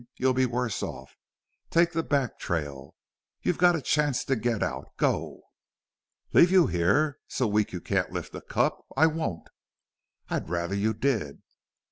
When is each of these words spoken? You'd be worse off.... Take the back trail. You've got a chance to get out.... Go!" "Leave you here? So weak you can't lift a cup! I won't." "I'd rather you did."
You'd 0.15 0.35
be 0.35 0.47
worse 0.47 0.81
off.... 0.81 1.15
Take 1.69 1.91
the 1.91 2.01
back 2.01 2.39
trail. 2.39 2.95
You've 3.43 3.59
got 3.59 3.75
a 3.75 3.83
chance 3.83 4.25
to 4.25 4.35
get 4.35 4.63
out.... 4.63 4.97
Go!" 4.97 5.43
"Leave 6.33 6.49
you 6.49 6.65
here? 6.65 7.19
So 7.27 7.45
weak 7.45 7.71
you 7.71 7.81
can't 7.81 8.11
lift 8.11 8.33
a 8.33 8.41
cup! 8.41 8.83
I 8.97 9.05
won't." 9.05 9.47
"I'd 10.27 10.49
rather 10.49 10.73
you 10.73 10.95
did." 10.95 11.43